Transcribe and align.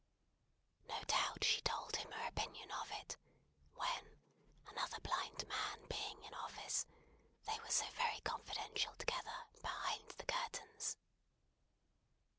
No 0.89 0.99
doubt 1.03 1.43
she 1.43 1.61
told 1.61 1.95
him 1.97 2.09
her 2.11 2.27
opinion 2.27 2.71
of 2.71 2.89
it, 2.91 3.15
when, 3.75 4.19
another 4.67 4.99
blind 5.01 5.47
man 5.47 5.85
being 5.89 6.23
in 6.23 6.33
office, 6.33 6.87
they 7.45 7.59
were 7.59 7.69
so 7.69 7.85
very 7.91 8.19
confidential 8.21 8.95
together, 8.95 9.45
behind 9.61 10.09
the 10.17 10.25
curtains. 10.25 10.97